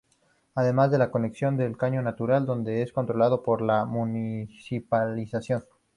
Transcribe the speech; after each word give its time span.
Además 0.55 0.91
es 0.91 0.97
la 0.97 1.11
conexión 1.11 1.57
del 1.57 1.77
caño 1.77 2.01
natural, 2.01 2.47
donde 2.47 2.81
es 2.81 2.91
controlado 2.91 3.43
por 3.43 3.61
la 3.61 3.85
municipalidad. 3.85 5.63